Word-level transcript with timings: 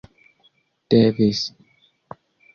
devis 0.89 1.43